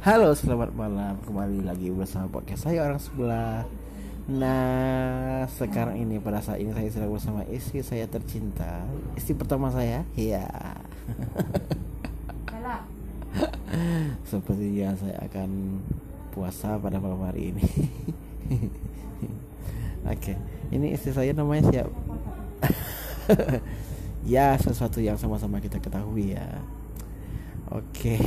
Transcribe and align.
Halo, 0.00 0.32
selamat 0.32 0.72
malam. 0.72 1.20
Kembali 1.28 1.60
lagi 1.60 1.92
bersama 1.92 2.24
podcast 2.32 2.64
saya 2.64 2.88
orang 2.88 2.96
sebelah. 2.96 3.68
Nah, 4.32 5.44
sekarang 5.44 6.00
ini 6.00 6.16
pada 6.16 6.40
saat 6.40 6.56
ini 6.64 6.72
saya 6.72 6.88
sedang 6.88 7.12
bersama 7.12 7.44
istri 7.52 7.84
saya 7.84 8.08
tercinta, 8.08 8.80
istri 9.12 9.36
pertama 9.36 9.68
saya. 9.68 10.00
Iya. 10.16 10.48
Sepertinya 14.24 14.96
saya 14.96 15.20
akan 15.20 15.84
puasa 16.32 16.80
pada 16.80 16.96
malam 16.96 17.20
hari 17.20 17.52
ini. 17.52 17.68
Oke, 20.16 20.32
ini 20.72 20.96
istri 20.96 21.12
saya 21.12 21.36
namanya 21.36 21.68
siapa? 21.68 21.92
ya, 24.24 24.56
sesuatu 24.56 25.04
yang 25.04 25.20
sama-sama 25.20 25.60
kita 25.60 25.76
ketahui 25.76 26.32
ya. 26.40 26.48
Oke. 27.70 28.18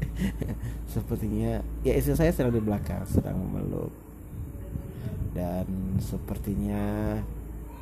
Sepertinya 0.94 1.58
ya 1.82 1.92
istri 1.98 2.14
saya 2.14 2.30
sedang 2.30 2.54
di 2.54 2.62
belakang 2.62 3.02
sedang 3.06 3.38
memeluk. 3.38 3.90
Dan 5.30 5.98
sepertinya 6.02 7.14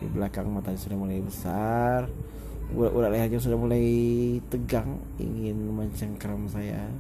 di 0.00 0.06
belakang 0.08 0.52
matanya 0.52 0.80
sudah 0.80 0.96
mulai 1.00 1.24
besar. 1.24 2.08
Urat-urat 2.76 3.08
lehernya 3.08 3.40
sudah 3.40 3.56
mulai 3.56 3.88
tegang 4.52 5.00
ingin 5.16 5.56
mencengkram 5.72 6.44
saya. 6.44 6.92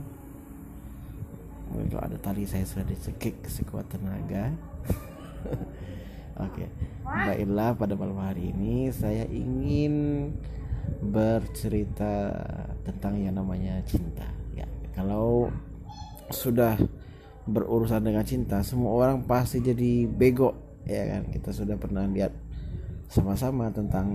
Mungkin 1.68 1.92
kalau 1.92 2.02
ada 2.08 2.16
tali 2.16 2.48
saya 2.48 2.64
sudah 2.64 2.88
dicekik 2.88 3.44
sekuat 3.44 3.92
tenaga. 3.92 4.56
Oke. 6.48 6.72
Baiklah 7.04 7.76
pada 7.76 7.92
malam 7.92 8.16
hari 8.16 8.56
ini 8.56 8.88
saya 8.88 9.28
ingin 9.28 10.32
bercerita 11.04 12.40
tentang 12.88 13.20
yang 13.20 13.36
namanya 13.36 13.84
cinta. 13.84 14.24
Ya 14.56 14.64
kalau 14.96 15.52
sudah 16.32 16.80
berurusan 17.48 18.04
dengan 18.04 18.24
cinta 18.24 18.60
semua 18.60 18.92
orang 18.92 19.24
pasti 19.28 19.60
jadi 19.60 20.08
bego 20.08 20.56
ya 20.88 21.04
kan? 21.04 21.28
Kita 21.28 21.52
sudah 21.52 21.76
pernah 21.76 22.08
lihat 22.08 22.32
sama-sama 23.12 23.68
tentang 23.68 24.08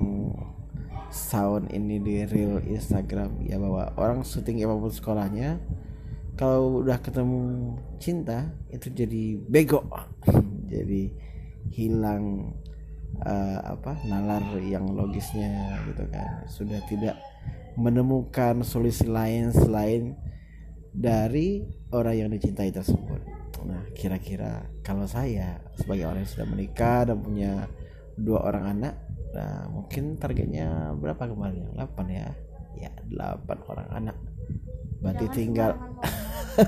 sound 1.13 1.69
ini 1.69 2.01
di 2.01 2.25
real 2.25 2.57
Instagram 2.65 3.45
ya 3.45 3.61
bahwa 3.61 3.93
orang 4.01 4.25
syuting 4.25 4.65
apa 4.65 4.73
pun 4.81 4.89
sekolahnya 4.89 5.61
kalau 6.33 6.81
udah 6.81 6.97
ketemu 6.97 7.77
cinta 8.01 8.49
itu 8.73 8.89
jadi 8.89 9.37
bego. 9.37 9.85
Jadi 10.73 11.13
hilang 11.69 12.49
uh, 13.21 13.59
apa 13.61 13.93
nalar 14.09 14.41
yang 14.57 14.89
logisnya 14.89 15.77
gitu 15.85 16.01
kan. 16.09 16.41
Sudah 16.49 16.81
tidak 16.89 17.13
menemukan 17.75 18.61
solusi 18.61 19.09
lain 19.09 19.49
selain 19.49 20.13
dari 20.93 21.65
orang 21.89 22.15
yang 22.25 22.29
dicintai 22.29 22.69
tersebut. 22.69 23.21
Nah, 23.63 23.87
kira-kira 23.95 24.67
kalau 24.83 25.07
saya 25.07 25.63
sebagai 25.79 26.05
orang 26.05 26.27
yang 26.27 26.31
sudah 26.31 26.47
menikah 26.47 26.99
dan 27.07 27.17
punya 27.23 27.53
dua 28.19 28.45
orang 28.45 28.65
anak, 28.77 28.95
nah 29.33 29.65
mungkin 29.71 30.19
targetnya 30.19 30.93
berapa 30.99 31.23
kemarin? 31.25 31.73
8 31.73 32.05
ya. 32.11 32.29
Ya, 32.77 32.91
8 33.09 33.71
orang 33.71 33.87
anak. 33.89 34.17
Berarti 34.99 35.25
Jangan 35.25 35.37
tinggal 35.37 35.71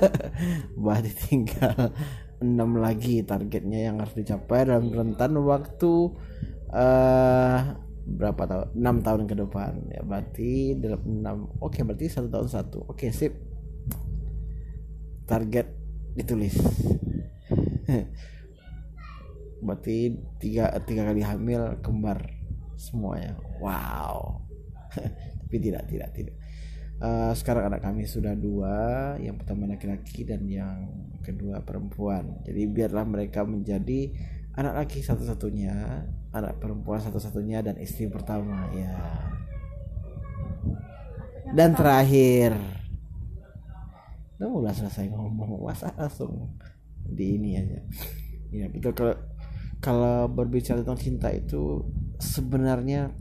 berarti 0.82 1.12
tinggal 1.14 1.78
6 2.42 2.84
lagi 2.84 3.22
targetnya 3.22 3.80
yang 3.92 3.96
harus 4.02 4.16
dicapai 4.16 4.68
dalam 4.68 4.90
rentan 4.92 5.38
waktu 5.40 6.12
uh, 6.72 7.85
berapa 8.06 8.42
tahun? 8.46 8.66
6 8.78 9.06
tahun 9.06 9.22
ke 9.26 9.34
depan. 9.34 9.72
Ya 9.90 10.02
berarti 10.06 10.78
dalam 10.78 11.02
6 11.02 11.58
oke 11.58 11.78
berarti 11.82 12.06
satu 12.06 12.28
tahun 12.30 12.48
satu. 12.48 12.78
Oke 12.86 13.10
sip. 13.10 13.34
Target 15.26 15.66
ditulis. 16.14 16.54
Berarti 19.66 20.14
tiga 20.38 20.70
tiga 20.86 21.10
kali 21.10 21.26
hamil 21.26 21.82
kembar 21.82 22.30
semuanya. 22.78 23.34
Wow. 23.58 24.46
Tapi 25.42 25.56
tidak 25.58 25.90
tidak 25.90 26.14
tidak. 26.14 26.36
Uh, 26.96 27.34
sekarang 27.36 27.68
anak 27.68 27.84
kami 27.84 28.08
sudah 28.08 28.32
dua 28.32 28.76
yang 29.20 29.36
pertama 29.36 29.68
laki-laki 29.68 30.24
dan 30.24 30.46
yang 30.48 30.88
kedua 31.20 31.60
perempuan. 31.60 32.40
Jadi 32.46 32.62
biarlah 32.70 33.04
mereka 33.04 33.44
menjadi 33.44 34.14
anak 34.56 34.86
laki 34.86 35.04
satu-satunya 35.04 36.06
anak 36.36 36.60
perempuan 36.60 37.00
satu-satunya 37.00 37.64
dan 37.64 37.80
istri 37.80 38.06
pertama 38.06 38.68
ya. 38.76 38.92
Dan 41.56 41.72
terakhir 41.72 42.76
udah 44.56 44.72
selesai 44.72 45.12
ngomong 45.12 45.62
masa 45.62 45.92
langsung 45.94 46.50
di 47.06 47.38
ini 47.38 47.54
aja. 47.54 47.80
Ya 48.50 48.66
betul 48.72 48.92
kalau 48.96 49.14
kalau 49.78 50.26
berbicara 50.26 50.80
tentang 50.82 50.98
cinta 50.98 51.28
itu 51.30 51.84
sebenarnya 52.18 53.12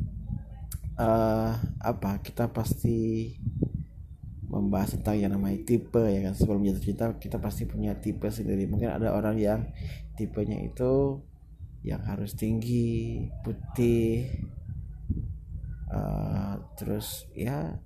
uh, 0.95 1.53
apa 1.83 2.23
kita 2.23 2.49
pasti 2.49 3.35
membahas 4.47 4.95
tentang 4.95 5.19
yang 5.19 5.31
namanya 5.35 5.61
tipe 5.67 6.01
ya 6.01 6.31
kan? 6.31 6.33
Sebelum 6.33 6.65
jatuh 6.65 6.83
cinta 6.83 7.05
kita 7.19 7.37
pasti 7.37 7.69
punya 7.69 7.93
tipe 7.99 8.25
sendiri. 8.31 8.65
Mungkin 8.65 8.89
ada 8.89 9.13
orang 9.13 9.37
yang 9.37 9.69
tipenya 10.15 10.63
itu 10.65 11.21
yang 11.85 12.01
harus 12.01 12.33
tinggi 12.33 13.29
putih 13.45 14.25
uh, 15.93 16.57
terus 16.73 17.29
ya 17.37 17.77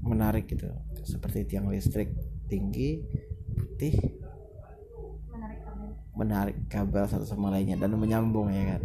menarik 0.00 0.48
gitu. 0.48 0.72
Seperti 1.04 1.44
tiang 1.44 1.68
listrik 1.68 2.16
tinggi 2.48 3.04
putih. 3.52 3.94
Menarik 6.16 6.64
kabel, 6.72 7.04
satu 7.04 7.28
sama 7.28 7.52
lainnya 7.52 7.76
dan 7.76 7.92
menyambung 7.92 8.48
ya 8.48 8.76
kan. 8.76 8.82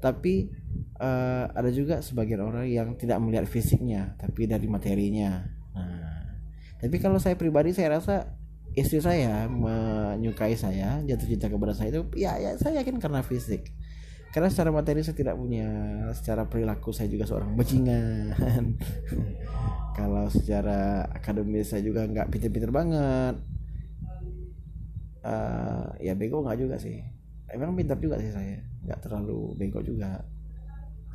Tapi 0.00 0.48
uh, 0.96 1.52
ada 1.52 1.68
juga 1.68 2.00
sebagian 2.00 2.40
orang 2.40 2.64
yang 2.64 2.96
tidak 2.96 3.20
melihat 3.20 3.44
fisiknya 3.44 4.16
tapi 4.16 4.48
dari 4.48 4.64
materinya. 4.64 5.44
Nah 5.76 6.16
tapi 6.80 6.96
kalau 6.96 7.20
saya 7.20 7.36
pribadi 7.36 7.76
saya 7.76 8.00
rasa 8.00 8.36
istri 8.76 9.00
saya 9.00 9.48
menyukai 9.48 10.52
saya 10.52 11.00
jatuh 11.00 11.24
cinta 11.24 11.48
kepada 11.48 11.72
saya 11.72 11.96
itu 11.96 12.04
ya, 12.12 12.36
ya 12.36 12.60
saya 12.60 12.84
yakin 12.84 13.00
karena 13.00 13.24
fisik. 13.24 13.72
Karena 14.36 14.52
secara 14.52 14.68
materi 14.68 15.00
saya 15.00 15.16
tidak 15.16 15.40
punya 15.40 15.64
secara 16.12 16.44
perilaku 16.44 16.92
saya 16.92 17.08
juga 17.08 17.24
seorang 17.24 17.56
bajingan. 17.56 18.36
Kalau 19.96 20.28
secara 20.28 21.08
akademis 21.08 21.72
saya 21.72 21.80
juga 21.80 22.04
nggak 22.04 22.28
pinter-pinter 22.28 22.68
banget. 22.68 23.40
Uh, 25.24 25.88
ya 25.96 26.12
bego 26.12 26.44
nggak 26.44 26.60
juga 26.60 26.76
sih. 26.76 27.00
Emang 27.48 27.72
pintar 27.72 27.96
juga 27.96 28.20
sih 28.20 28.28
saya 28.28 28.60
nggak 28.84 29.00
terlalu 29.08 29.56
bego 29.56 29.80
juga. 29.80 30.20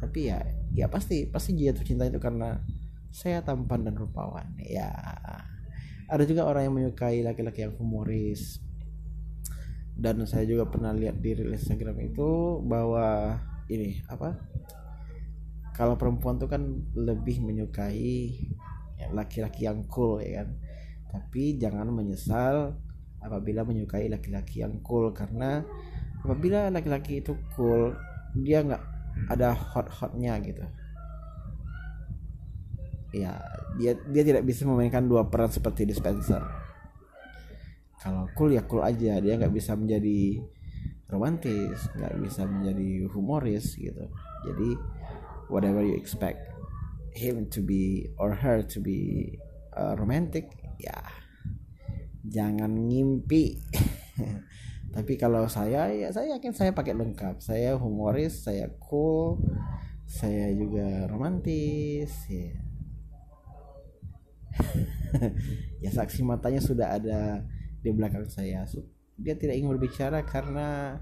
Tapi 0.02 0.34
ya 0.34 0.42
ya 0.74 0.90
pasti 0.90 1.30
pasti 1.30 1.54
jatuh 1.54 1.86
cinta 1.86 2.10
itu 2.10 2.18
karena 2.18 2.58
saya 3.14 3.46
tampan 3.46 3.86
dan 3.86 4.02
rupawan 4.02 4.50
ya 4.58 4.90
ada 6.12 6.28
juga 6.28 6.44
orang 6.44 6.68
yang 6.68 6.76
menyukai 6.76 7.24
laki-laki 7.24 7.64
yang 7.64 7.72
humoris. 7.80 8.60
Dan 9.96 10.20
saya 10.28 10.44
juga 10.44 10.68
pernah 10.68 10.92
lihat 10.92 11.24
di 11.24 11.40
Instagram 11.40 12.04
itu 12.04 12.60
bahwa 12.68 13.40
ini 13.72 14.04
apa? 14.12 14.36
Kalau 15.72 15.96
perempuan 15.96 16.36
tuh 16.36 16.52
kan 16.52 16.68
lebih 17.00 17.40
menyukai 17.40 18.36
laki-laki 19.16 19.64
yang 19.64 19.88
cool 19.88 20.20
ya 20.20 20.44
kan? 20.44 20.52
Tapi 21.16 21.56
jangan 21.56 21.88
menyesal 21.88 22.76
apabila 23.24 23.64
menyukai 23.64 24.12
laki-laki 24.12 24.68
yang 24.68 24.84
cool. 24.84 25.16
Karena 25.16 25.64
apabila 26.28 26.68
laki-laki 26.68 27.24
itu 27.24 27.40
cool 27.56 27.96
dia 28.36 28.68
nggak 28.68 28.84
ada 29.32 29.56
hot-hotnya 29.56 30.40
gitu 30.44 30.64
ya 33.12 33.36
dia 33.76 33.92
dia 34.08 34.24
tidak 34.24 34.44
bisa 34.48 34.64
memainkan 34.64 35.04
dua 35.06 35.28
peran 35.28 35.52
seperti 35.52 35.84
dispenser. 35.84 36.42
Kalau 38.02 38.26
cool 38.34 38.56
ya 38.56 38.66
cool 38.66 38.82
aja 38.82 39.20
dia 39.20 39.34
nggak 39.38 39.54
bisa 39.54 39.78
menjadi 39.78 40.42
romantis 41.12 41.92
nggak 41.92 42.16
bisa 42.24 42.48
menjadi 42.48 43.12
humoris 43.12 43.76
gitu. 43.76 44.08
Jadi 44.48 44.70
whatever 45.52 45.84
you 45.84 45.94
expect 46.00 46.40
him 47.12 47.52
to 47.52 47.60
be 47.60 48.08
or 48.16 48.32
her 48.32 48.64
to 48.64 48.80
be 48.80 49.36
uh, 49.76 49.94
romantic 50.00 50.48
ya 50.80 50.98
jangan 52.24 52.72
ngimpi. 52.88 53.60
Tapi 54.96 55.16
kalau 55.16 55.48
saya 55.48 55.88
ya 55.92 56.12
saya 56.12 56.40
yakin 56.40 56.52
saya 56.56 56.72
pakai 56.72 56.96
lengkap. 56.96 57.44
Saya 57.44 57.76
humoris 57.76 58.48
saya 58.48 58.72
cool 58.80 59.40
saya 60.08 60.52
juga 60.52 61.08
romantis 61.08 62.12
ya 62.28 62.71
ya 65.84 65.92
saksi 65.92 66.22
matanya 66.24 66.62
sudah 66.62 66.98
ada 66.98 67.44
di 67.82 67.90
belakang 67.92 68.28
saya. 68.28 68.68
Dia 69.18 69.36
tidak 69.38 69.58
ingin 69.58 69.74
berbicara 69.78 70.24
karena 70.26 70.98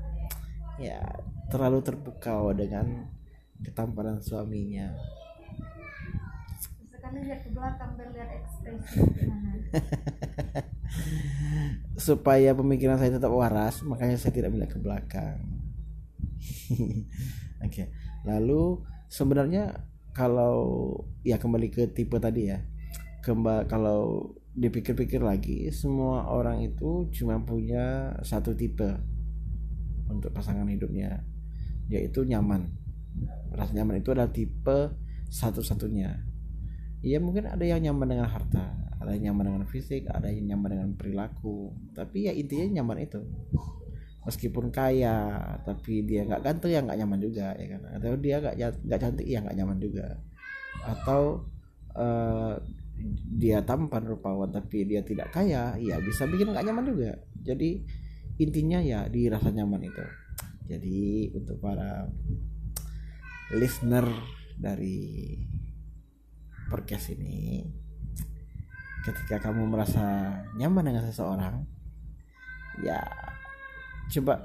ya 0.79 1.03
terlalu 1.51 1.83
terpukau 1.83 2.53
dengan 2.55 3.09
ketampanan 3.59 4.23
suaminya. 4.23 4.95
Sekali 6.87 7.25
lihat 7.25 7.41
ke 7.43 7.49
belakang 7.51 7.89
lihat 7.97 8.29
ekspresi. 8.37 8.99
Supaya 12.09 12.55
pemikiran 12.55 12.97
saya 12.97 13.19
tetap 13.19 13.33
waras 13.33 13.83
makanya 13.83 14.15
saya 14.15 14.33
tidak 14.33 14.55
melihat 14.55 14.71
ke 14.77 14.79
belakang. 14.79 15.37
Oke 17.59 17.67
okay. 17.67 17.87
lalu 18.23 18.79
sebenarnya 19.11 19.83
kalau 20.15 20.95
ya 21.25 21.35
kembali 21.35 21.67
ke 21.67 21.91
tipe 21.91 22.15
tadi 22.21 22.47
ya 22.47 22.63
kembali 23.19 23.67
kalau 23.67 24.31
dipikir-pikir 24.55 25.23
lagi 25.23 25.71
semua 25.71 26.27
orang 26.27 26.63
itu 26.65 27.07
cuma 27.15 27.39
punya 27.39 28.15
satu 28.25 28.51
tipe 28.57 28.91
untuk 30.09 30.33
pasangan 30.33 30.65
hidupnya 30.67 31.23
yaitu 31.89 32.25
nyaman. 32.25 32.69
Rasa 33.53 33.73
nyaman 33.73 34.01
itu 34.01 34.13
adalah 34.13 34.29
tipe 34.29 34.93
satu-satunya. 35.29 36.21
Ya 36.99 37.17
mungkin 37.23 37.47
ada 37.47 37.63
yang 37.63 37.81
nyaman 37.81 38.07
dengan 38.11 38.27
harta 38.29 38.75
ada 38.99 39.15
yang 39.15 39.31
nyaman 39.31 39.55
dengan 39.55 39.63
fisik 39.71 40.11
ada 40.11 40.27
yang 40.27 40.51
nyaman 40.51 40.69
dengan 40.75 40.89
perilaku 40.99 41.71
tapi 41.95 42.27
ya 42.27 42.33
intinya 42.35 42.81
nyaman 42.81 43.05
itu. 43.05 43.21
Meskipun 44.27 44.69
kaya 44.69 45.39
tapi 45.63 46.05
dia 46.05 46.27
nggak 46.27 46.43
ganteng 46.43 46.71
ya 46.75 46.79
nggak 46.83 46.99
nyaman 46.99 47.19
juga 47.23 47.47
ya 47.55 47.67
kan? 47.73 47.81
Atau 47.95 48.17
dia 48.19 48.35
nggak 48.43 48.55
nggak 48.85 48.99
cantik 48.99 49.27
ya 49.27 49.39
nggak 49.41 49.57
nyaman 49.57 49.77
juga. 49.79 50.07
Atau 50.85 51.47
uh, 51.95 52.59
dia 53.39 53.63
tampan 53.63 54.03
rupawan 54.03 54.51
tapi 54.51 54.83
dia 54.83 54.99
tidak 54.99 55.31
kaya 55.31 55.79
ya 55.79 55.95
bisa 56.03 56.27
bikin 56.27 56.51
nggak 56.51 56.67
nyaman 56.67 56.91
juga. 56.91 57.15
Jadi 57.39 57.87
intinya 58.43 58.83
ya 58.83 59.07
di 59.07 59.31
rasa 59.31 59.47
nyaman 59.55 59.87
itu. 59.87 60.05
Jadi 60.67 61.31
untuk 61.31 61.63
para 61.63 62.11
listener 63.55 64.03
dari 64.59 65.39
podcast 66.67 67.15
ini 67.15 67.63
ketika 69.07 69.39
kamu 69.49 69.71
merasa 69.71 70.35
nyaman 70.59 70.91
dengan 70.91 71.07
seseorang 71.07 71.63
ya 72.83 72.99
coba 74.11 74.43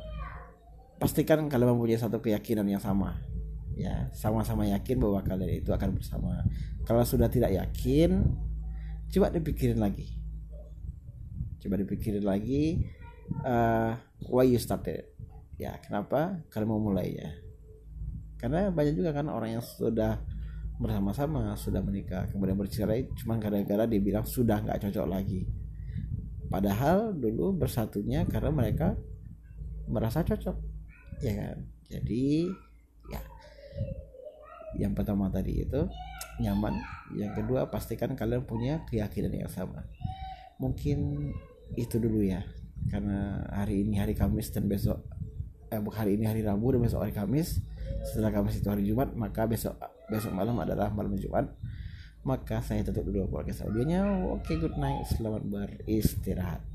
pastikan 1.02 1.50
kalian 1.50 1.74
mempunyai 1.74 1.98
satu 1.98 2.22
keyakinan 2.22 2.70
yang 2.70 2.80
sama. 2.80 3.18
Ya 3.74 4.06
sama-sama 4.14 4.70
yakin 4.70 5.02
bahwa 5.02 5.18
kalian 5.26 5.66
itu 5.66 5.74
akan 5.74 5.98
bersama. 5.98 6.46
Kalau 6.86 7.02
sudah 7.02 7.26
tidak 7.26 7.50
yakin 7.58 8.22
coba 9.14 9.30
dipikirin 9.30 9.78
lagi. 9.78 10.10
Coba 11.62 11.78
dipikirin 11.78 12.26
lagi 12.26 12.82
uh, 13.46 13.94
why 14.26 14.50
you 14.50 14.58
started? 14.58 15.06
Ya 15.54 15.78
kenapa 15.78 16.42
kalian 16.50 16.66
mau 16.66 16.82
mulai 16.82 17.14
ya? 17.14 17.30
Karena 18.42 18.74
banyak 18.74 18.98
juga 18.98 19.14
kan 19.14 19.30
orang 19.30 19.56
yang 19.56 19.64
sudah 19.64 20.18
bersama-sama 20.74 21.54
sudah 21.54 21.78
menikah 21.78 22.26
kemudian 22.34 22.58
bercerai 22.58 23.06
cuma 23.14 23.38
gara-gara 23.38 23.86
dia 23.86 24.02
bilang 24.02 24.26
sudah 24.26 24.58
nggak 24.58 24.90
cocok 24.90 25.06
lagi. 25.06 25.46
Padahal 26.50 27.14
dulu 27.14 27.54
bersatunya 27.54 28.26
karena 28.26 28.50
mereka 28.50 28.98
merasa 29.86 30.26
cocok. 30.26 30.58
Ya 31.22 31.32
kan? 31.38 31.56
Jadi 31.86 32.50
ya 33.14 33.22
yang 34.74 34.90
pertama 34.90 35.30
tadi 35.30 35.62
itu 35.62 35.86
nyaman. 36.40 36.80
Yang 37.14 37.42
kedua 37.42 37.70
pastikan 37.70 38.14
kalian 38.18 38.42
punya 38.46 38.82
keyakinan 38.88 39.46
yang 39.46 39.50
sama. 39.50 39.86
Mungkin 40.58 41.30
itu 41.78 41.96
dulu 41.98 42.24
ya. 42.24 42.42
Karena 42.90 43.44
hari 43.50 43.86
ini 43.86 43.98
hari 43.98 44.12
Kamis 44.12 44.52
dan 44.52 44.68
besok 44.68 45.00
eh 45.72 45.80
hari 45.80 46.20
ini 46.20 46.28
hari 46.28 46.44
Rabu 46.44 46.74
dan 46.74 46.80
besok 46.82 47.06
hari 47.06 47.14
Kamis. 47.14 47.62
Setelah 48.04 48.34
Kamis 48.34 48.58
itu 48.58 48.68
hari 48.68 48.84
Jumat 48.84 49.14
maka 49.14 49.46
besok 49.46 49.78
besok 50.10 50.34
malam 50.34 50.58
adalah 50.60 50.90
malam 50.90 51.14
Jumat. 51.16 51.48
Maka 52.24 52.64
saya 52.64 52.80
tutup 52.80 53.04
dulu 53.04 53.28
podcast 53.28 53.68
audionya. 53.68 54.08
Oke 54.32 54.56
okay, 54.56 54.56
good 54.56 54.76
night. 54.80 55.04
Selamat 55.12 55.44
beristirahat 55.44 56.73